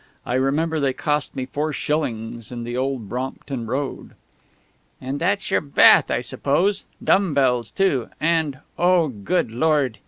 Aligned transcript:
I 0.25 0.33
remember 0.33 0.79
they 0.79 0.93
cost 0.93 1.35
me 1.35 1.45
four 1.45 1.71
shillings 1.73 2.51
in 2.51 2.63
the 2.63 2.75
old 2.75 3.07
Brompton 3.07 3.67
Road. 3.67 4.13
"And 4.99 5.19
that's 5.19 5.51
your 5.51 5.61
bath, 5.61 6.09
I 6.09 6.21
suppose.... 6.21 6.85
Dumb 7.03 7.35
bells 7.35 7.69
too.... 7.69 8.09
And 8.19 8.61
_oh, 8.79 9.23
good 9.23 9.51
Lord! 9.51 9.99